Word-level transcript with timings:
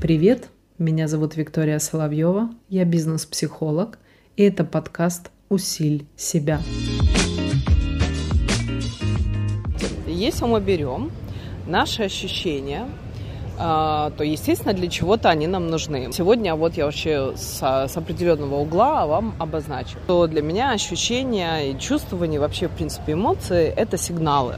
Привет, 0.00 0.48
меня 0.78 1.08
зовут 1.08 1.36
Виктория 1.36 1.78
Соловьева, 1.78 2.50
я 2.68 2.84
бизнес-психолог, 2.84 3.98
и 4.36 4.44
это 4.44 4.64
подкаст 4.64 5.30
«Усиль 5.48 6.06
себя». 6.16 6.60
Если 10.06 10.44
мы 10.46 10.60
берем 10.60 11.10
наши 11.66 12.04
ощущения, 12.04 12.88
а, 13.58 14.10
то, 14.16 14.24
естественно, 14.24 14.72
для 14.72 14.88
чего-то 14.88 15.28
они 15.28 15.46
нам 15.46 15.66
нужны. 15.66 16.10
Сегодня 16.12 16.54
вот 16.54 16.76
я 16.76 16.86
вообще 16.86 17.34
с, 17.36 17.60
с 17.60 17.96
определенного 17.96 18.56
угла 18.60 19.06
вам 19.06 19.34
обозначу, 19.38 19.98
что 20.04 20.26
для 20.26 20.42
меня 20.42 20.70
ощущения 20.70 21.72
и 21.72 21.78
чувствования, 21.78 22.40
вообще, 22.40 22.68
в 22.68 22.72
принципе, 22.72 23.12
эмоции– 23.12 23.66
это 23.76 23.98
сигналы 23.98 24.56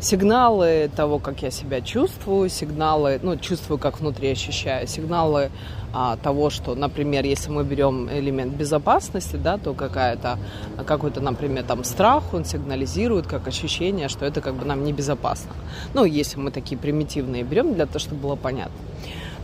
сигналы 0.00 0.90
того, 0.94 1.18
как 1.18 1.42
я 1.42 1.50
себя 1.50 1.80
чувствую, 1.80 2.48
сигналы, 2.48 3.20
ну, 3.22 3.36
чувствую, 3.36 3.78
как 3.78 4.00
внутри 4.00 4.30
ощущаю, 4.30 4.86
сигналы 4.86 5.50
а, 5.92 6.16
того, 6.16 6.50
что, 6.50 6.74
например, 6.74 7.24
если 7.24 7.50
мы 7.50 7.64
берем 7.64 8.08
элемент 8.10 8.54
безопасности, 8.54 9.36
да, 9.36 9.58
то 9.58 9.74
какая-то, 9.74 10.38
какой-то, 10.86 11.20
например, 11.20 11.64
там 11.64 11.84
страх, 11.84 12.32
он 12.32 12.44
сигнализирует 12.44 13.26
как 13.26 13.46
ощущение, 13.48 14.08
что 14.08 14.24
это 14.24 14.40
как 14.40 14.54
бы 14.54 14.64
нам 14.64 14.84
небезопасно. 14.84 15.52
Ну, 15.94 16.04
если 16.04 16.38
мы 16.38 16.50
такие 16.50 16.78
примитивные 16.78 17.42
берем, 17.42 17.74
для 17.74 17.86
того, 17.86 17.98
чтобы 17.98 18.22
было 18.22 18.36
понятно. 18.36 18.74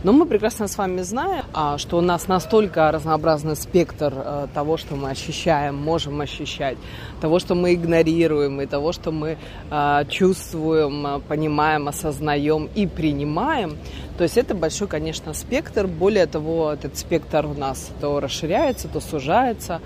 Но 0.07 0.13
мы 0.13 0.25
прекрасно 0.25 0.69
с 0.69 0.77
вами 0.77 1.01
знаем, 1.01 1.43
а, 1.53 1.77
что 1.77 1.97
у 1.97 2.01
нас 2.01 2.29
настолько 2.29 2.89
разнообразный 2.93 3.57
спектр 3.57 4.13
э, 4.15 4.47
того, 4.53 4.77
что 4.77 4.95
мы 4.95 5.09
ощущаем, 5.09 5.75
можем 5.75 6.21
ощущать, 6.21 6.77
того, 7.19 7.39
что 7.39 7.55
мы 7.55 7.73
игнорируем, 7.73 8.61
и 8.61 8.67
того, 8.67 8.93
что 8.93 9.11
мы 9.11 9.37
а, 9.69 10.05
чувствуем, 10.05 11.21
понимаем, 11.27 11.89
осознаем 11.89 12.69
и 12.73 12.87
принимаем. 12.87 13.75
То 14.17 14.23
есть 14.23 14.37
это 14.37 14.55
большой, 14.55 14.87
конечно, 14.87 15.33
спектр. 15.33 15.87
Более 15.87 16.25
того, 16.25 16.71
этот 16.71 16.97
спектр 16.97 17.45
у 17.45 17.53
нас 17.53 17.91
то 17.99 18.21
расширяется, 18.21 18.87
то 18.87 19.01
сужается. 19.01 19.81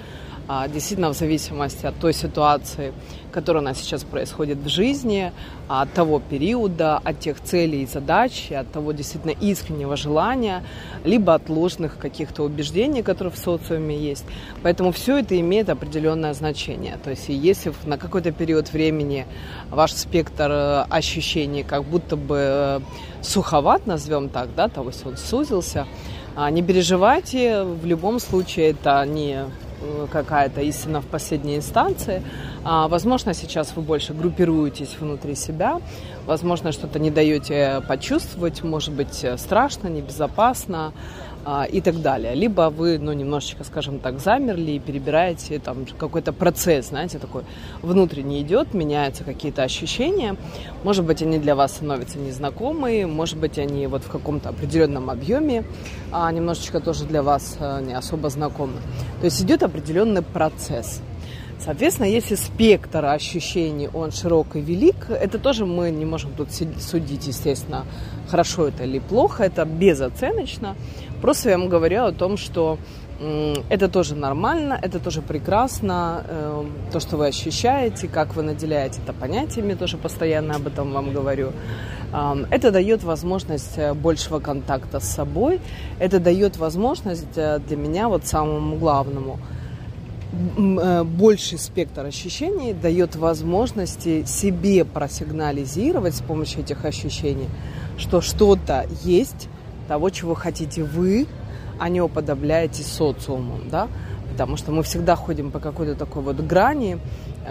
А, 0.47 0.67
действительно 0.67 1.09
в 1.09 1.14
зависимости 1.14 1.86
от 1.86 1.95
той 2.00 2.14
ситуации, 2.14 2.94
которая 3.31 3.61
у 3.61 3.66
нас 3.66 3.78
сейчас 3.80 4.03
происходит 4.03 4.58
в 4.58 4.67
жизни, 4.67 5.31
от 5.67 5.94
того 5.94 6.20
периода, 6.20 6.97
от 6.97 7.20
тех 7.20 7.39
целей 7.42 7.84
и 7.84 7.86
задач, 7.86 8.52
от 8.52 8.69
того 8.72 8.92
действительно 8.92 9.31
искреннего 9.31 9.95
желания, 9.95 10.64
либо 11.06 11.34
от 11.34 11.47
ложных 11.47 11.97
каких-то 11.97 12.44
убеждений, 12.44 13.02
которые 13.02 13.31
в 13.31 13.38
социуме 13.38 13.97
есть. 13.97 14.25
Поэтому 14.62 14.92
все 14.92 15.19
это 15.19 15.39
имеет 15.39 15.69
определенное 15.69 16.34
значение. 16.34 16.97
То 17.03 17.12
есть 17.12 17.30
если 17.30 17.73
на 17.86 17.97
какой-то 17.97 18.31
период 18.31 18.73
времени 18.73 19.25
ваш 19.69 19.94
спектр 19.94 20.52
э, 20.52 20.86
ощущений 20.89 21.64
как 21.64 21.86
будто 21.86 22.17
бы 22.17 22.38
э, 22.38 22.80
суховат, 23.22 23.88
назовем 23.88 24.28
так, 24.28 24.50
да, 24.56 24.67
то 24.67 24.84
есть 24.84 25.06
он 25.06 25.16
сузился, 25.16 25.88
а, 26.36 26.50
не 26.50 26.62
переживайте, 26.62 27.64
в 27.64 27.86
любом 27.86 28.19
случае 28.19 28.72
это 28.72 29.06
не 29.06 29.45
какая-то 30.11 30.61
истина 30.61 31.01
в 31.01 31.05
последней 31.05 31.57
инстанции. 31.57 32.23
А, 32.63 32.87
возможно, 32.87 33.33
сейчас 33.33 33.75
вы 33.75 33.81
больше 33.81 34.13
группируетесь 34.13 34.95
внутри 34.99 35.35
себя, 35.35 35.79
возможно, 36.25 36.71
что-то 36.71 36.99
не 36.99 37.11
даете 37.11 37.81
почувствовать, 37.88 38.63
может 38.63 38.93
быть, 38.93 39.25
страшно, 39.38 39.88
небезопасно, 39.88 40.93
и 41.72 41.81
так 41.81 42.02
далее. 42.02 42.36
Либо 42.36 42.70
вы, 42.70 43.00
ну, 43.00 43.14
немножечко, 43.14 43.64
скажем 43.64 44.00
так, 44.00 44.20
замерли 44.20 44.72
и 44.72 44.80
перебираете 44.80 45.59
там 45.59 45.86
какой-то 45.97 46.34
процесс, 46.34 46.89
знаете, 46.89 47.20
такой 47.20 47.44
внутренний 47.81 48.42
идет, 48.42 48.73
меняются 48.73 49.23
какие-то 49.23 49.64
ощущения. 49.64 50.36
Может 50.84 51.06
быть, 51.06 51.22
они 51.22 51.39
для 51.39 51.56
вас 51.56 51.73
становятся 51.73 52.19
незнакомые, 52.19 53.08
может 53.08 53.38
быть, 53.38 53.58
они 53.58 53.88
вот 53.88 54.03
в 54.03 54.09
каком-то 54.09 54.50
определенном 54.50 55.09
объеме 55.09 55.63
а, 56.12 56.31
немножечко 56.31 56.80
тоже 56.80 57.06
для 57.06 57.24
вас 57.24 57.57
а, 57.59 57.81
не 57.81 57.94
особо 57.94 58.30
знакомы. 58.30 58.74
То 59.19 59.25
есть 59.25 59.41
идет 59.41 59.63
определенный 59.63 60.22
процесс. 60.22 61.01
Соответственно, 61.63 62.07
если 62.07 62.33
спектр 62.35 63.05
ощущений, 63.05 63.88
он 63.94 64.11
широк 64.11 64.55
и 64.55 64.61
велик, 64.61 65.09
это 65.09 65.38
тоже 65.38 65.66
мы 65.66 65.91
не 65.91 66.05
можем 66.05 66.33
тут 66.33 66.49
судить, 66.51 67.27
естественно, 67.27 67.85
хорошо 68.27 68.67
это 68.67 68.83
или 68.83 68.97
плохо, 68.97 69.44
это 69.44 69.63
безоценочно. 69.66 70.75
Просто 71.21 71.51
я 71.51 71.59
вам 71.59 71.69
говорю 71.69 72.05
о 72.05 72.11
том, 72.11 72.38
что 72.38 72.79
это 73.69 73.88
тоже 73.88 74.16
нормально, 74.16 74.79
это 74.81 75.00
тоже 75.00 75.21
прекрасно, 75.21 76.25
э, 76.27 76.66
то, 76.91 77.00
что 77.00 77.17
вы 77.17 77.27
ощущаете, 77.27 78.07
как 78.07 78.35
вы 78.35 78.41
наделяете 78.41 79.00
это 79.03 79.13
понятиями, 79.13 79.75
тоже 79.75 79.97
постоянно 79.97 80.55
об 80.55 80.66
этом 80.66 80.91
вам 80.91 81.13
говорю. 81.13 81.51
Это 82.50 82.71
дает 82.71 83.03
возможность 83.03 83.77
э, 83.77 83.94
большего 83.94 84.39
контакта 84.39 85.00
с 85.00 85.07
собой, 85.07 85.61
это 86.00 86.19
дает 86.19 86.57
возможность 86.57 87.38
э, 87.38 87.59
для 87.59 87.77
меня 87.77 88.09
вот 88.09 88.25
самому 88.25 88.77
главному 88.77 89.39
больший 90.31 91.58
спектр 91.58 92.06
ощущений 92.06 92.74
дает 92.74 93.16
возможности 93.16 94.24
себе 94.25 94.86
просигнализировать 94.86 96.16
с 96.16 96.22
помощью 96.22 96.62
этих 96.62 96.86
ощущений, 96.86 97.50
что 97.97 98.22
что-то 98.22 98.86
есть, 99.03 99.50
того, 99.88 100.09
чего 100.09 100.34
хотите 100.34 100.84
вы, 100.84 101.28
а 101.80 101.90
не 101.90 102.02
уподобляетесь 102.02 102.88
социуму, 102.88 103.59
да, 103.69 103.88
потому 104.31 104.56
что 104.56 104.72
мы 104.72 104.84
всегда 104.84 105.16
ходим 105.16 105.52
по 105.52 105.59
какой-то 105.59 105.96
такой 105.96 106.22
вот 106.22 106.38
грани, 106.38 106.98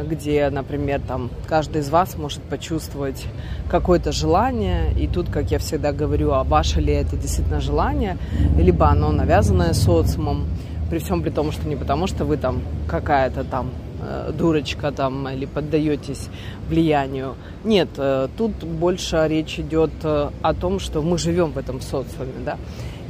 где, 0.03 0.49
например, 0.49 1.01
там 1.07 1.31
каждый 1.47 1.83
из 1.83 1.91
вас 1.91 2.17
может 2.17 2.41
почувствовать 2.43 3.27
какое-то 3.69 4.13
желание, 4.13 4.93
и 4.99 5.07
тут, 5.07 5.29
как 5.29 5.51
я 5.51 5.59
всегда 5.59 5.93
говорю, 5.93 6.33
а 6.33 6.45
ваше 6.45 6.81
ли 6.81 6.93
это 6.93 7.17
действительно 7.17 7.61
желание, 7.61 8.17
либо 8.57 8.89
оно 8.89 9.13
навязанное 9.13 9.75
социумом, 9.75 10.47
при 10.91 10.99
всем 10.99 11.23
при 11.23 11.31
том, 11.31 11.53
что 11.53 11.67
не 11.69 11.77
потому, 11.77 12.07
что 12.07 12.25
вы 12.25 12.37
там 12.37 12.63
какая-то 12.89 13.45
там 13.45 13.71
Э, 14.03 14.33
дурочка 14.33 14.93
там 14.93 15.29
или 15.29 15.45
поддаетесь 15.45 16.29
влиянию. 16.69 17.35
Нет, 17.65 17.91
э, 17.99 18.29
тут 18.37 18.53
больше 18.65 19.27
речь 19.29 19.59
идет 19.59 19.91
э, 20.05 20.31
о 20.41 20.55
том, 20.55 20.81
что 20.81 21.03
мы 21.03 21.19
живем 21.19 21.53
в 21.53 21.59
этом 21.59 21.83
социуме, 21.83 22.33
да. 22.45 22.57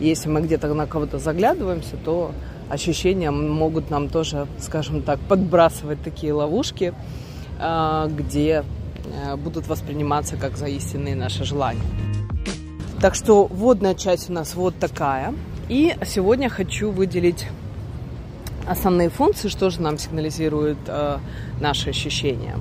Если 0.01 0.29
мы 0.29 0.41
где-то 0.41 0.75
на 0.75 0.87
кого-то 0.87 1.19
заглядываемся, 1.19 1.97
то 2.05 2.33
ощущения 2.69 3.31
могут 3.31 3.91
нам 3.91 4.09
тоже, 4.09 4.49
скажем 4.59 5.03
так, 5.03 5.21
подбрасывать 5.21 6.03
такие 6.03 6.33
ловушки, 6.33 6.95
где 8.09 8.65
будут 9.45 9.67
восприниматься 9.67 10.37
как 10.37 10.57
за 10.57 10.67
истинные 10.67 11.17
наши 11.17 11.45
желания. 11.45 11.83
Так 13.01 13.15
что 13.15 13.47
водная 13.47 13.95
часть 13.95 14.31
у 14.31 14.33
нас 14.33 14.55
вот 14.55 14.75
такая. 14.79 15.35
И 15.69 15.95
сегодня 16.07 16.49
хочу 16.49 16.91
выделить 16.91 17.47
основные 18.67 19.09
функции, 19.09 19.49
что 19.49 19.71
же 19.71 19.81
нам 19.81 19.99
сигнализирует 19.99 20.79
э, 20.87 21.19
наши 21.61 21.91
ощущения. 21.91 22.57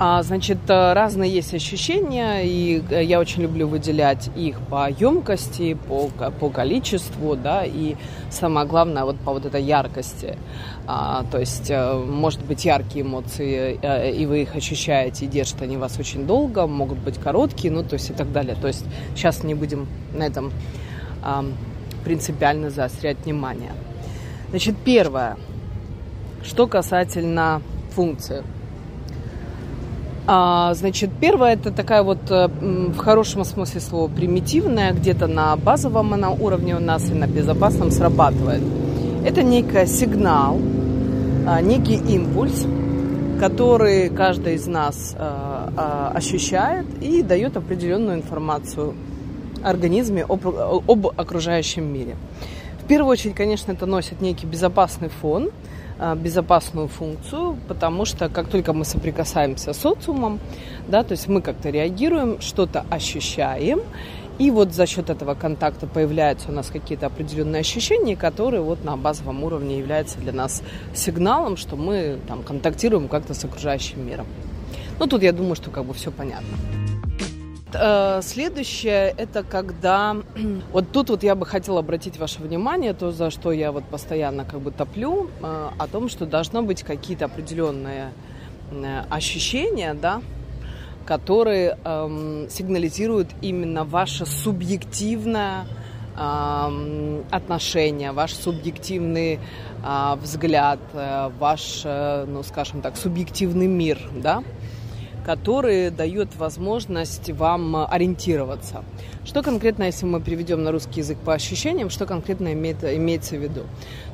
А, 0.00 0.22
значит, 0.22 0.58
э, 0.68 0.92
разные 0.92 1.28
есть 1.28 1.52
ощущения, 1.54 2.42
и 2.44 2.80
э, 2.88 3.02
я 3.02 3.18
очень 3.18 3.42
люблю 3.42 3.66
выделять 3.66 4.30
их 4.36 4.60
по 4.60 4.88
емкости, 4.88 5.74
по, 5.74 6.08
по 6.38 6.50
количеству, 6.50 7.34
да, 7.34 7.64
и 7.64 7.96
самое 8.30 8.64
главное, 8.64 9.04
вот 9.04 9.16
по 9.16 9.32
вот 9.32 9.44
этой 9.44 9.60
яркости. 9.60 10.36
А, 10.86 11.24
то 11.32 11.40
есть, 11.40 11.68
э, 11.70 11.94
может 11.94 12.44
быть, 12.44 12.64
яркие 12.64 13.04
эмоции, 13.04 13.80
и 14.14 14.24
вы 14.26 14.42
их 14.42 14.54
ощущаете, 14.54 15.24
и 15.24 15.28
держат 15.28 15.62
они 15.62 15.76
вас 15.76 15.98
очень 15.98 16.28
долго, 16.28 16.68
могут 16.68 16.98
быть 16.98 17.18
короткие, 17.18 17.72
ну, 17.72 17.82
то 17.82 17.94
есть 17.94 18.10
и 18.10 18.12
так 18.12 18.30
далее. 18.30 18.54
То 18.54 18.68
есть 18.68 18.84
сейчас 19.16 19.42
не 19.42 19.54
будем 19.54 19.88
на 20.14 20.22
этом 20.22 20.52
а, 21.24 21.44
принципиально 22.04 22.70
заострять 22.70 23.16
внимание. 23.24 23.72
Значит, 24.50 24.76
первое, 24.82 25.36
что 26.42 26.66
касательно 26.66 27.60
функции. 27.90 28.42
А, 30.26 30.72
значит, 30.74 31.10
первое 31.20 31.54
это 31.54 31.70
такая 31.70 32.02
вот 32.02 32.30
э, 32.30 32.48
в 32.48 32.96
хорошем 32.96 33.44
смысле 33.44 33.80
слова 33.80 34.08
примитивная, 34.08 34.92
где-то 34.92 35.26
на 35.26 35.56
базовом 35.56 36.14
она 36.14 36.30
уровне 36.30 36.76
у 36.76 36.80
нас 36.80 37.10
и 37.10 37.14
на 37.14 37.26
безопасном 37.26 37.90
срабатывает. 37.90 38.62
Это 39.24 39.42
некий 39.42 39.86
сигнал, 39.86 40.58
а, 41.46 41.60
некий 41.60 41.96
импульс, 41.96 42.66
который 43.40 44.08
каждый 44.08 44.54
из 44.54 44.66
нас 44.66 45.14
а, 45.18 46.12
ощущает 46.14 46.86
и 47.02 47.22
дает 47.22 47.56
определенную 47.56 48.16
информацию 48.16 48.94
организме 49.62 50.24
об, 50.24 50.46
об 50.46 51.06
окружающем 51.06 51.84
мире 51.84 52.16
первую 52.88 53.12
очередь, 53.12 53.34
конечно, 53.34 53.72
это 53.72 53.86
носит 53.86 54.20
некий 54.20 54.46
безопасный 54.46 55.08
фон, 55.08 55.50
а, 55.98 56.14
безопасную 56.14 56.88
функцию, 56.88 57.58
потому 57.68 58.04
что 58.04 58.28
как 58.28 58.48
только 58.48 58.72
мы 58.72 58.84
соприкасаемся 58.84 59.72
с 59.72 59.78
социумом, 59.78 60.40
да, 60.88 61.02
то 61.04 61.12
есть 61.12 61.28
мы 61.28 61.42
как-то 61.42 61.70
реагируем, 61.70 62.40
что-то 62.40 62.86
ощущаем, 62.90 63.80
и 64.38 64.50
вот 64.50 64.72
за 64.72 64.86
счет 64.86 65.10
этого 65.10 65.34
контакта 65.34 65.86
появляются 65.86 66.50
у 66.50 66.52
нас 66.52 66.68
какие-то 66.68 67.06
определенные 67.06 67.60
ощущения, 67.60 68.16
которые 68.16 68.62
вот 68.62 68.84
на 68.84 68.96
базовом 68.96 69.42
уровне 69.42 69.78
являются 69.78 70.18
для 70.18 70.32
нас 70.32 70.62
сигналом, 70.94 71.56
что 71.56 71.76
мы 71.76 72.18
там 72.28 72.42
контактируем 72.42 73.08
как-то 73.08 73.34
с 73.34 73.44
окружающим 73.44 74.06
миром. 74.06 74.26
Ну, 75.00 75.06
тут 75.06 75.22
я 75.22 75.32
думаю, 75.32 75.56
что 75.56 75.70
как 75.70 75.84
бы 75.84 75.94
все 75.94 76.10
понятно. 76.12 76.56
Э, 77.74 78.20
следующее 78.22 79.14
это 79.16 79.42
когда 79.42 80.16
вот 80.72 80.90
тут 80.90 81.10
вот 81.10 81.22
я 81.22 81.34
бы 81.34 81.44
хотела 81.44 81.80
обратить 81.80 82.18
ваше 82.18 82.40
внимание 82.40 82.94
то 82.94 83.12
за 83.12 83.30
что 83.30 83.52
я 83.52 83.72
вот 83.72 83.84
постоянно 83.84 84.44
как 84.46 84.60
бы 84.60 84.70
топлю 84.70 85.30
э, 85.42 85.68
о 85.76 85.86
том 85.86 86.08
что 86.08 86.24
должно 86.24 86.62
быть 86.62 86.82
какие-то 86.82 87.26
определенные 87.26 88.12
э, 88.70 89.02
ощущения 89.10 89.92
да 89.92 90.22
которые 91.04 91.78
эм, 91.84 92.50
сигнализируют 92.50 93.28
именно 93.40 93.84
ваше 93.84 94.26
субъективное 94.26 95.64
эм, 96.18 97.24
отношение, 97.30 98.12
ваш 98.12 98.34
субъективный 98.34 99.40
э, 99.82 100.16
взгляд, 100.20 100.80
ваш, 100.92 101.80
э, 101.84 102.26
ну, 102.28 102.42
скажем 102.42 102.82
так, 102.82 102.98
субъективный 102.98 103.66
мир, 103.66 103.98
да, 104.12 104.42
который 105.28 105.90
дает 105.90 106.36
возможность 106.36 107.28
вам 107.32 107.76
ориентироваться. 107.76 108.82
Что 109.26 109.42
конкретно, 109.42 109.82
если 109.82 110.06
мы 110.06 110.22
переведем 110.22 110.64
на 110.64 110.72
русский 110.72 111.00
язык 111.00 111.18
по 111.18 111.34
ощущениям, 111.34 111.90
что 111.90 112.06
конкретно 112.06 112.54
имеет, 112.54 112.82
имеется 112.82 113.36
в 113.36 113.42
виду? 113.42 113.64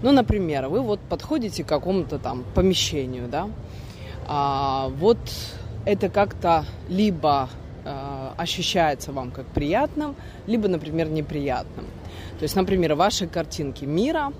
Ну, 0.03 0.11
например, 0.11 0.67
вы 0.67 0.81
вот 0.81 0.99
подходите 1.09 1.63
к 1.63 1.69
какому-то 1.69 2.19
там 2.19 2.43
помещению, 2.57 3.29
да, 3.29 3.49
а, 4.27 4.89
вот 4.99 5.19
это 5.87 6.09
как-то 6.09 6.65
либо 6.89 7.49
э, 7.85 8.31
ощущается 8.37 9.13
вам 9.13 9.31
как 9.31 9.47
приятным, 9.47 10.17
либо, 10.49 10.67
например, 10.67 11.09
неприятным. 11.11 11.85
То 12.41 12.43
есть, 12.43 12.57
например, 12.57 12.97
ваши 12.97 13.29
картинки 13.29 13.85
мира, 13.85 14.33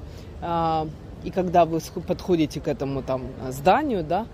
э, 0.43 0.87
и 1.23 1.31
когда 1.31 1.67
вы 1.67 1.79
подходите 2.05 2.61
к 2.61 2.67
этому 2.67 3.03
там 3.03 3.23
зданию, 3.51 4.03
да, 4.03 4.23
а, 4.23 4.27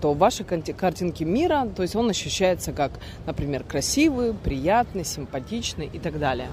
то 0.00 0.14
ваши 0.14 0.44
картинки 0.44 1.24
мира, 1.24 1.68
то 1.76 1.82
есть 1.82 1.94
он 1.94 2.08
ощущается 2.08 2.72
как, 2.72 2.92
например, 3.26 3.64
красивый, 3.64 4.32
приятный, 4.32 5.04
симпатичный 5.04 5.90
и 5.92 5.98
так 5.98 6.18
далее. 6.18 6.48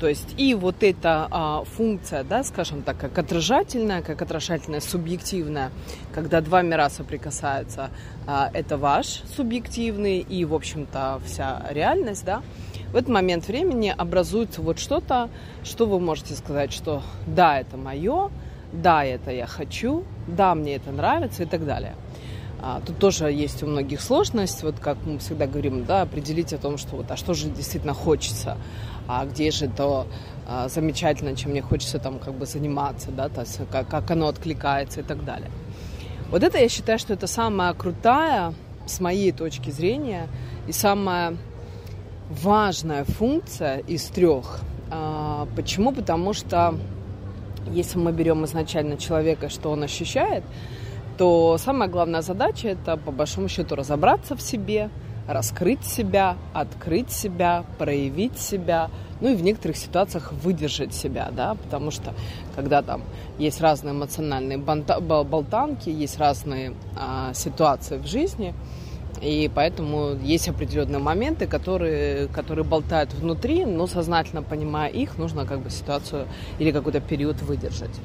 То 0.00 0.08
есть 0.08 0.34
и 0.38 0.54
вот 0.54 0.82
эта 0.82 1.28
а, 1.30 1.62
функция, 1.64 2.24
да, 2.24 2.42
скажем 2.42 2.82
так, 2.82 2.96
как 2.96 3.18
отражательная, 3.18 4.00
как 4.00 4.22
отражательная 4.22 4.80
субъективная, 4.80 5.70
когда 6.14 6.40
два 6.40 6.62
мира 6.62 6.88
соприкасаются, 6.88 7.90
а, 8.26 8.50
это 8.54 8.78
ваш 8.78 9.22
субъективный 9.36 10.20
и, 10.20 10.46
в 10.46 10.54
общем-то, 10.54 11.20
вся 11.26 11.66
реальность, 11.68 12.24
да, 12.24 12.42
в 12.92 12.96
этот 12.96 13.10
момент 13.10 13.46
времени 13.46 13.94
образуется 13.96 14.62
вот 14.62 14.78
что-то, 14.78 15.28
что 15.64 15.84
вы 15.84 16.00
можете 16.00 16.34
сказать, 16.34 16.72
что 16.72 17.02
да, 17.26 17.60
это 17.60 17.76
мое, 17.76 18.30
да, 18.72 19.04
это 19.04 19.30
я 19.30 19.46
хочу, 19.46 20.04
да, 20.26 20.54
мне 20.54 20.76
это 20.76 20.92
нравится 20.92 21.42
и 21.42 21.46
так 21.46 21.66
далее. 21.66 21.94
А, 22.62 22.80
тут 22.84 22.98
тоже 22.98 23.30
есть 23.32 23.62
у 23.62 23.66
многих 23.66 24.00
сложность, 24.00 24.62
вот 24.62 24.78
как 24.78 24.98
мы 25.06 25.18
всегда 25.18 25.46
говорим, 25.46 25.84
да, 25.84 26.02
определить 26.02 26.52
о 26.52 26.58
том, 26.58 26.76
что 26.76 26.96
вот, 26.96 27.10
а 27.10 27.16
что 27.16 27.32
же 27.32 27.48
действительно 27.48 27.94
хочется, 27.94 28.58
а 29.08 29.24
где 29.24 29.50
же 29.50 29.68
то 29.68 30.06
а, 30.46 30.68
замечательно, 30.68 31.34
чем 31.34 31.52
мне 31.52 31.62
хочется 31.62 31.98
там 31.98 32.18
как 32.18 32.34
бы 32.34 32.44
заниматься, 32.44 33.10
да, 33.10 33.28
то 33.28 33.40
есть 33.40 33.60
как, 33.70 33.88
как 33.88 34.10
оно 34.10 34.28
откликается 34.28 35.00
и 35.00 35.02
так 35.02 35.24
далее. 35.24 35.50
Вот 36.30 36.42
это 36.42 36.58
я 36.58 36.68
считаю, 36.68 36.98
что 36.98 37.14
это 37.14 37.26
самая 37.26 37.72
крутая, 37.72 38.52
с 38.86 39.00
моей 39.00 39.32
точки 39.32 39.70
зрения, 39.70 40.28
и 40.66 40.72
самая 40.72 41.36
важная 42.28 43.04
функция 43.04 43.78
из 43.78 44.04
трех. 44.04 44.60
А, 44.90 45.48
почему? 45.56 45.92
Потому 45.92 46.32
что 46.34 46.74
если 47.70 47.98
мы 47.98 48.12
берем 48.12 48.44
изначально 48.44 48.96
человека, 48.96 49.48
что 49.48 49.70
он 49.70 49.82
ощущает, 49.82 50.44
то 51.18 51.58
самая 51.58 51.88
главная 51.88 52.22
задача 52.22 52.68
это 52.68 52.96
по 52.96 53.10
большому 53.10 53.48
счету 53.48 53.74
разобраться 53.74 54.36
в 54.36 54.42
себе, 54.42 54.90
раскрыть 55.28 55.84
себя, 55.84 56.36
открыть 56.52 57.10
себя, 57.10 57.64
проявить 57.78 58.38
себя, 58.38 58.90
ну 59.20 59.30
и 59.30 59.34
в 59.34 59.42
некоторых 59.42 59.76
ситуациях 59.76 60.32
выдержать 60.32 60.94
себя, 60.94 61.30
да, 61.30 61.54
потому 61.54 61.90
что 61.90 62.14
когда 62.56 62.82
там 62.82 63.02
есть 63.38 63.60
разные 63.60 63.94
эмоциональные 63.94 64.58
болтанки, 64.58 65.88
есть 65.88 66.18
разные 66.18 66.74
а, 66.96 67.32
ситуации 67.34 67.98
в 67.98 68.06
жизни, 68.06 68.54
и 69.20 69.50
поэтому 69.54 70.14
есть 70.22 70.48
определенные 70.48 70.98
моменты, 70.98 71.46
которые, 71.46 72.28
которые 72.28 72.64
болтают 72.64 73.12
внутри, 73.12 73.66
но 73.66 73.86
сознательно 73.86 74.42
понимая 74.42 74.88
их, 74.88 75.18
нужно 75.18 75.44
как 75.44 75.60
бы 75.60 75.70
ситуацию 75.70 76.26
или 76.58 76.70
какой-то 76.72 77.00
период 77.00 77.42
выдержать. 77.42 78.00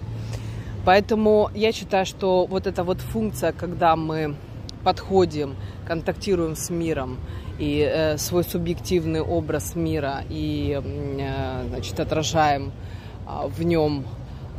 Поэтому 0.85 1.49
я 1.55 1.71
считаю, 1.71 2.05
что 2.05 2.45
вот 2.45 2.67
эта 2.67 2.83
вот 2.83 2.99
функция, 2.99 3.51
когда 3.51 3.95
мы 3.95 4.35
подходим, 4.83 5.55
контактируем 5.87 6.55
с 6.55 6.69
миром, 6.69 7.17
и 7.57 7.79
э, 7.79 8.17
свой 8.17 8.43
субъективный 8.43 9.21
образ 9.21 9.75
мира 9.75 10.23
и 10.29 10.79
э, 10.83 11.65
значит, 11.69 11.99
отражаем 11.99 12.71
э, 13.27 13.47
в 13.47 13.63
нем 13.63 14.05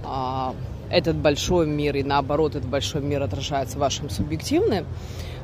э, 0.05 0.53
этот 0.91 1.17
большой 1.17 1.67
мир, 1.67 1.97
и 1.97 2.03
наоборот, 2.03 2.57
этот 2.57 2.69
большой 2.69 3.03
мир 3.03 3.23
отражается 3.23 3.79
вашим 3.79 4.09
субъективным, 4.09 4.87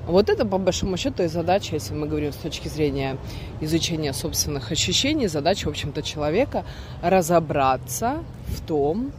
вот 0.07 0.31
это, 0.31 0.45
по 0.45 0.59
большому 0.59 0.97
счету, 0.97 1.23
и 1.23 1.29
задача, 1.29 1.77
если 1.77 1.95
мы 1.95 2.09
говорим 2.09 2.33
с 2.33 2.37
точки 2.37 2.67
зрения 2.67 3.19
изучения 3.61 4.13
собственных 4.13 4.73
ощущений, 4.73 5.29
задача, 5.29 5.67
в 5.67 5.71
общем-то, 5.71 6.03
человека 6.03 6.65
разобраться 7.03 8.25
в 8.47 8.67
том, 8.67 9.13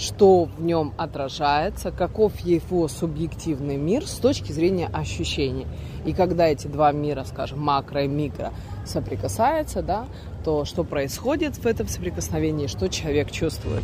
что 0.00 0.44
в 0.44 0.62
нем 0.62 0.94
отражается, 0.96 1.92
каков 1.92 2.40
его 2.40 2.88
субъективный 2.88 3.76
мир 3.76 4.06
с 4.06 4.14
точки 4.14 4.50
зрения 4.50 4.88
ощущений. 4.90 5.66
И 6.06 6.14
когда 6.14 6.46
эти 6.46 6.68
два 6.68 6.90
мира, 6.90 7.24
скажем, 7.24 7.60
макро 7.60 8.04
и 8.04 8.08
микро, 8.08 8.52
соприкасаются, 8.86 9.82
да, 9.82 10.06
то 10.42 10.64
что 10.64 10.84
происходит 10.84 11.58
в 11.58 11.66
этом 11.66 11.86
соприкосновении, 11.86 12.66
что 12.66 12.88
человек 12.88 13.30
чувствует. 13.30 13.82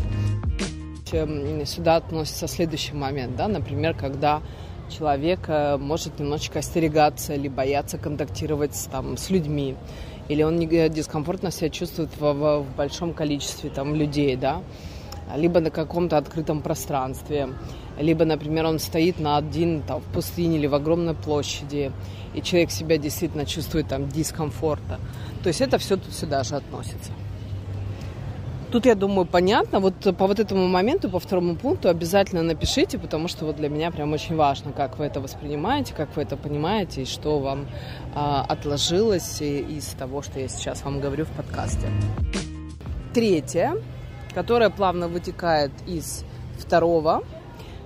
Сюда 1.67 1.97
относится 1.97 2.49
следующий 2.49 2.95
момент, 2.95 3.37
да, 3.37 3.47
например, 3.47 3.95
когда 3.95 4.41
человек 4.89 5.41
э, 5.49 5.77
может 5.77 6.19
немножечко 6.19 6.61
остерегаться 6.61 7.35
или 7.35 7.49
бояться 7.49 7.99
контактировать 7.99 8.89
там, 8.91 9.17
с 9.17 9.31
людьми, 9.31 9.77
или 10.29 10.43
он 10.43 10.59
дискомфортно 10.59 11.51
себя 11.51 11.71
чувствует 11.71 12.11
в, 12.19 12.21
в, 12.21 12.63
в 12.63 12.77
большом 12.77 13.13
количестве 13.15 13.71
там, 13.71 13.95
людей, 13.95 14.35
да, 14.37 14.63
либо 15.35 15.61
на 15.61 15.71
каком-то 15.71 16.17
открытом 16.19 16.63
пространстве, 16.63 17.49
либо, 17.99 18.25
например, 18.25 18.67
он 18.67 18.79
стоит 18.79 19.19
на 19.19 19.37
один 19.37 19.83
там, 19.83 20.01
в 20.01 20.05
пустыне 20.05 20.59
или 20.59 20.67
в 20.67 20.75
огромной 20.75 21.15
площади, 21.15 21.93
и 22.35 22.43
человек 22.43 22.71
себя 22.71 22.99
действительно 22.99 23.47
чувствует 23.47 23.89
там 23.89 24.09
дискомфорта. 24.09 25.01
То 25.43 25.49
есть 25.49 25.61
это 25.61 25.79
все 25.79 25.97
тут 25.97 26.13
сюда 26.13 26.45
же 26.45 26.57
относится. 26.57 27.13
Тут, 28.71 28.85
я 28.85 28.95
думаю, 28.95 29.27
понятно. 29.27 29.79
Вот 29.79 29.95
по 30.17 30.27
вот 30.27 30.41
этому 30.41 30.67
моменту, 30.67 31.09
по 31.09 31.21
второму 31.21 31.55
пункту 31.55 31.89
обязательно 31.89 32.43
напишите, 32.43 32.99
потому 32.99 33.29
что 33.29 33.47
вот 33.47 33.57
для 33.57 33.69
меня 33.69 33.91
прям 33.91 34.13
очень 34.13 34.35
важно, 34.35 34.73
как 34.73 34.99
вы 34.99 35.07
это 35.07 35.21
воспринимаете, 35.21 35.95
как 35.95 36.15
вы 36.17 36.23
это 36.23 36.37
понимаете, 36.37 37.03
и 37.03 37.05
что 37.05 37.39
вам 37.39 37.67
а, 38.15 38.45
отложилось 38.47 39.41
из 39.41 39.87
того, 39.99 40.21
что 40.21 40.41
я 40.41 40.49
сейчас 40.49 40.83
вам 40.83 41.01
говорю 41.01 41.25
в 41.25 41.31
подкасте. 41.31 41.87
Третье 43.15 43.77
которая 44.37 44.69
плавно 44.69 45.09
вытекает 45.09 45.71
из 45.87 46.23
второго, 46.59 47.25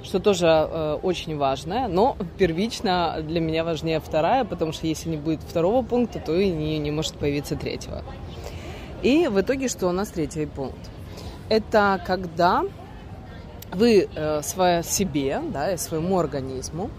что 0.02 0.18
тоже 0.18 0.48
э, 0.48 0.98
очень 1.00 1.36
важное, 1.36 1.86
но 1.86 2.16
первично 2.38 3.18
для 3.22 3.38
меня 3.38 3.62
важнее 3.62 4.00
вторая, 4.00 4.44
потому 4.44 4.72
что 4.72 4.88
если 4.88 5.10
не 5.10 5.16
будет 5.16 5.42
второго 5.44 5.84
пункта, 5.84 6.18
то 6.18 6.34
и 6.34 6.50
не, 6.50 6.80
не 6.80 6.90
может 6.90 7.14
появиться 7.14 7.54
третьего. 7.54 8.02
И 9.00 9.28
в 9.28 9.40
итоге, 9.40 9.68
что 9.68 9.86
у 9.86 9.92
нас 9.92 10.08
третий 10.08 10.46
пункт? 10.46 10.90
Это 11.48 12.02
когда 12.04 12.64
вы 13.72 14.08
э, 14.12 14.42
своей, 14.42 14.82
себе, 14.82 15.40
да, 15.52 15.70
и 15.72 15.76
своему 15.76 16.18
организму 16.18 16.90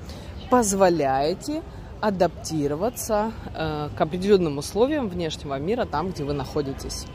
позволяете 0.50 1.62
адаптироваться 2.00 3.34
э, 3.54 3.90
к 3.98 4.00
определенным 4.00 4.60
условиям 4.60 5.10
внешнего 5.10 5.60
мира 5.60 5.84
там, 5.84 6.12
где 6.12 6.24
вы 6.24 6.32
находитесь. 6.32 7.06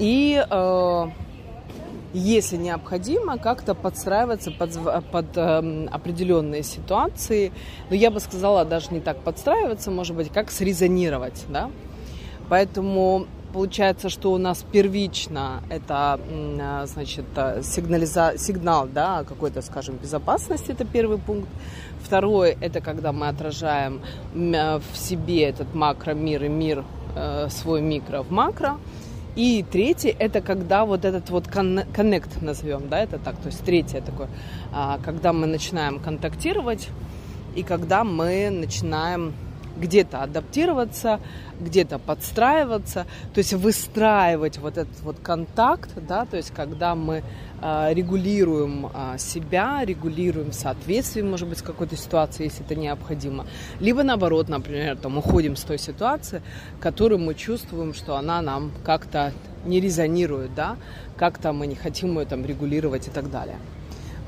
И 0.00 0.42
э, 0.50 1.06
если 2.12 2.56
необходимо, 2.56 3.38
как-то 3.38 3.74
подстраиваться 3.74 4.50
под, 4.50 4.76
под 5.12 5.36
э, 5.36 5.86
определенные 5.92 6.62
ситуации. 6.62 7.52
Но 7.90 7.96
я 7.96 8.10
бы 8.10 8.18
сказала, 8.18 8.64
даже 8.64 8.92
не 8.92 9.00
так 9.00 9.18
подстраиваться, 9.18 9.90
может 9.90 10.16
быть, 10.16 10.32
как 10.32 10.50
срезонировать, 10.50 11.44
да. 11.48 11.70
Поэтому 12.48 13.26
получается, 13.52 14.08
что 14.08 14.32
у 14.32 14.38
нас 14.38 14.64
первично 14.72 15.62
это, 15.68 16.18
э, 16.28 16.86
значит, 16.86 17.26
сигнализа... 17.62 18.34
сигнал, 18.38 18.88
да, 18.92 19.22
какой-то, 19.24 19.60
скажем, 19.60 19.96
безопасности, 19.96 20.72
это 20.72 20.84
первый 20.84 21.18
пункт. 21.18 21.48
Второй, 22.02 22.56
это 22.60 22.80
когда 22.80 23.12
мы 23.12 23.28
отражаем 23.28 24.00
э, 24.34 24.78
в 24.78 24.96
себе 24.96 25.42
этот 25.42 25.74
макромир 25.74 26.44
и 26.44 26.48
мир, 26.48 26.84
э, 27.14 27.48
свой 27.50 27.82
микро 27.82 28.22
в 28.22 28.30
макро. 28.30 28.78
И 29.36 29.64
третий 29.70 30.14
это 30.18 30.40
когда 30.40 30.84
вот 30.84 31.04
этот 31.04 31.30
вот 31.30 31.46
коннект 31.46 32.42
назовем, 32.42 32.88
да, 32.88 33.00
это 33.00 33.18
так, 33.18 33.36
то 33.36 33.46
есть 33.46 33.64
третье 33.64 34.00
такое, 34.00 34.28
а, 34.72 34.98
когда 35.04 35.32
мы 35.32 35.46
начинаем 35.46 36.00
контактировать 36.00 36.88
и 37.54 37.62
когда 37.62 38.04
мы 38.04 38.50
начинаем 38.50 39.32
где-то 39.76 40.22
адаптироваться, 40.22 41.20
где-то 41.60 41.98
подстраиваться, 41.98 43.06
то 43.34 43.38
есть 43.38 43.52
выстраивать 43.52 44.58
вот 44.58 44.78
этот 44.78 45.00
вот 45.02 45.16
контакт, 45.22 45.90
да, 45.96 46.24
то 46.24 46.36
есть 46.36 46.50
когда 46.52 46.94
мы 46.94 47.22
э, 47.60 47.94
регулируем 47.94 48.86
э, 48.86 49.18
себя, 49.18 49.84
регулируем 49.84 50.52
соответствие, 50.52 51.24
может 51.24 51.48
быть, 51.48 51.58
с 51.58 51.62
какой-то 51.62 51.96
ситуацией, 51.96 52.48
если 52.48 52.64
это 52.64 52.74
необходимо, 52.74 53.46
либо 53.78 54.02
наоборот, 54.02 54.48
например, 54.48 54.96
там 54.96 55.18
уходим 55.18 55.56
с 55.56 55.62
той 55.62 55.78
ситуации, 55.78 56.42
которую 56.80 57.20
мы 57.20 57.34
чувствуем, 57.34 57.94
что 57.94 58.16
она 58.16 58.42
нам 58.42 58.72
как-то 58.84 59.32
не 59.64 59.80
резонирует, 59.80 60.54
да, 60.54 60.76
как-то 61.16 61.52
мы 61.52 61.66
не 61.66 61.74
хотим 61.74 62.18
ее 62.18 62.26
там 62.26 62.44
регулировать 62.44 63.08
и 63.08 63.10
так 63.10 63.30
далее. 63.30 63.56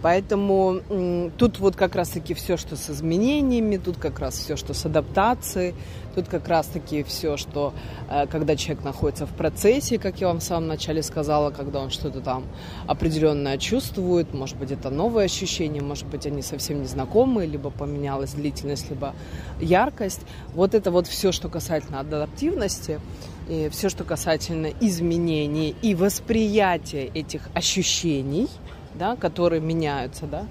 Поэтому 0.03 1.31
тут 1.39 1.61
вот 1.61 1.77
как 1.77 1.95
раз-таки 1.95 2.35
все, 2.35 2.57
что 2.57 2.77
с 2.77 2.91
изменениями, 2.91 3.77
тут 3.77 3.99
как 3.99 4.19
раз 4.19 4.37
все, 4.37 4.57
что 4.57 4.75
с 4.75 4.85
адаптацией, 4.85 5.75
тут 6.17 6.29
как 6.29 6.49
раз-таки 6.49 7.05
все, 7.05 7.37
что 7.37 7.73
э, 8.11 8.27
когда 8.27 8.57
человек 8.57 8.85
находится 8.85 9.27
в 9.27 9.31
процессе, 9.31 9.99
как 9.99 10.21
я 10.21 10.27
вам 10.27 10.41
в 10.41 10.43
самом 10.43 10.67
начале 10.67 11.03
сказала, 11.03 11.51
когда 11.51 11.79
он 11.79 11.91
что-то 11.91 12.21
там 12.21 12.45
определенное 12.87 13.59
чувствует, 13.59 14.35
может 14.35 14.57
быть, 14.57 14.73
это 14.73 14.91
новые 14.91 15.27
ощущения, 15.27 15.81
может 15.81 16.07
быть, 16.07 16.27
они 16.27 16.43
совсем 16.43 16.83
незнакомые, 16.83 17.49
либо 17.49 17.71
поменялась 17.71 18.33
длительность, 18.33 18.91
либо 18.91 19.15
яркость. 19.61 20.21
Вот 20.53 20.75
это 20.75 20.91
вот 20.91 21.07
все, 21.07 21.31
что 21.31 21.49
касательно 21.49 22.01
адаптивности, 22.01 23.01
и 23.49 23.69
все, 23.71 23.89
что 23.89 24.05
касательно 24.05 24.71
изменений 24.81 25.75
и 25.81 25.95
восприятия 25.95 27.07
этих 27.07 27.49
ощущений– 27.55 28.49
да, 28.95 29.17
которые 29.17 29.61
меняются, 29.61 30.27
да, 30.27 30.47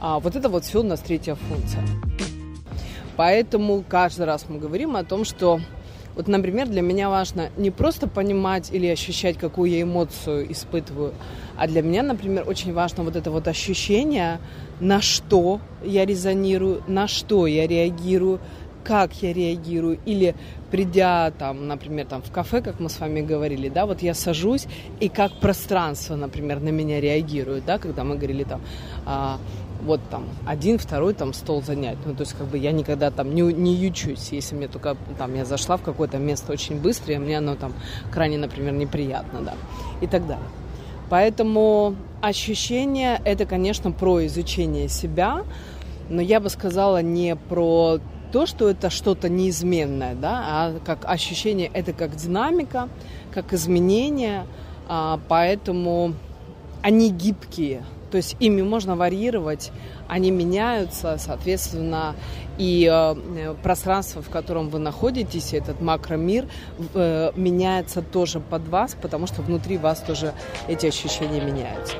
а 0.00 0.18
вот 0.18 0.36
это 0.36 0.48
вот 0.48 0.64
все 0.64 0.80
у 0.80 0.82
нас 0.82 1.00
третья 1.00 1.34
функция. 1.34 1.82
Поэтому 3.16 3.84
каждый 3.88 4.26
раз 4.26 4.46
мы 4.48 4.58
говорим 4.58 4.96
о 4.96 5.04
том, 5.04 5.24
что 5.24 5.60
вот, 6.14 6.28
например, 6.28 6.68
для 6.68 6.82
меня 6.82 7.08
важно 7.08 7.50
не 7.56 7.70
просто 7.70 8.06
понимать 8.06 8.70
или 8.70 8.86
ощущать, 8.86 9.38
какую 9.38 9.70
я 9.70 9.82
эмоцию 9.82 10.50
испытываю, 10.52 11.14
а 11.56 11.66
для 11.66 11.82
меня, 11.82 12.02
например, 12.02 12.44
очень 12.46 12.72
важно 12.74 13.02
вот 13.02 13.16
это 13.16 13.30
вот 13.30 13.48
ощущение, 13.48 14.38
на 14.80 15.00
что 15.00 15.60
я 15.82 16.04
резонирую, 16.04 16.82
на 16.86 17.08
что 17.08 17.46
я 17.46 17.66
реагирую, 17.66 18.40
как 18.84 19.22
я 19.22 19.32
реагирую, 19.32 19.98
или 20.04 20.34
придя 20.70 21.30
там, 21.38 21.68
например, 21.68 22.06
там 22.06 22.22
в 22.22 22.30
кафе, 22.30 22.60
как 22.60 22.80
мы 22.80 22.88
с 22.88 22.98
вами 22.98 23.20
говорили, 23.20 23.68
да, 23.68 23.86
вот 23.86 24.02
я 24.02 24.14
сажусь, 24.14 24.66
и 25.00 25.08
как 25.08 25.32
пространство, 25.40 26.16
например, 26.16 26.60
на 26.60 26.70
меня 26.70 27.00
реагирует, 27.00 27.64
да, 27.64 27.78
когда 27.78 28.04
мы 28.04 28.16
говорили 28.16 28.44
там, 28.44 28.60
а, 29.06 29.38
вот 29.82 30.00
там 30.10 30.24
один, 30.46 30.78
второй 30.78 31.14
там 31.14 31.32
стол 31.32 31.62
занять. 31.62 31.98
Ну, 32.04 32.14
то 32.14 32.22
есть, 32.22 32.34
как 32.34 32.46
бы 32.46 32.58
я 32.58 32.72
никогда 32.72 33.10
там 33.10 33.34
не, 33.34 33.42
не 33.42 33.74
ючусь, 33.74 34.28
если 34.30 34.54
мне 34.54 34.68
только 34.68 34.96
там 35.18 35.34
я 35.34 35.44
зашла 35.44 35.76
в 35.76 35.82
какое-то 35.82 36.18
место 36.18 36.52
очень 36.52 36.80
быстро, 36.80 37.14
и 37.14 37.18
мне 37.18 37.38
оно 37.38 37.56
там 37.56 37.72
крайне, 38.10 38.38
например, 38.38 38.72
неприятно, 38.74 39.40
да, 39.40 39.54
и 40.00 40.06
так 40.06 40.26
далее. 40.26 40.46
Поэтому 41.10 41.96
ощущение 42.22 43.20
это, 43.24 43.44
конечно, 43.44 43.92
про 43.92 44.24
изучение 44.26 44.88
себя, 44.88 45.42
но 46.08 46.22
я 46.22 46.40
бы 46.40 46.48
сказала 46.48 47.02
не 47.02 47.36
про 47.36 47.98
то, 48.32 48.46
что 48.46 48.68
это 48.68 48.90
что-то 48.90 49.28
неизменное, 49.28 50.14
да, 50.14 50.42
а 50.44 50.78
как 50.84 51.04
ощущение, 51.04 51.70
это 51.72 51.92
как 51.92 52.16
динамика, 52.16 52.88
как 53.32 53.52
изменение, 53.52 54.46
а, 54.88 55.20
поэтому 55.28 56.14
они 56.82 57.10
гибкие, 57.10 57.84
то 58.10 58.16
есть 58.16 58.36
ими 58.40 58.62
можно 58.62 58.96
варьировать, 58.96 59.70
они 60.06 60.30
меняются, 60.30 61.16
соответственно, 61.18 62.14
и 62.58 62.86
э, 62.92 63.54
пространство, 63.62 64.20
в 64.20 64.28
котором 64.28 64.68
вы 64.68 64.78
находитесь, 64.78 65.54
этот 65.54 65.80
макромир, 65.80 66.46
э, 66.94 67.32
меняется 67.34 68.02
тоже 68.02 68.40
под 68.40 68.68
вас, 68.68 68.94
потому 69.00 69.26
что 69.26 69.40
внутри 69.40 69.78
вас 69.78 70.00
тоже 70.00 70.34
эти 70.68 70.86
ощущения 70.86 71.40
меняются. 71.40 71.96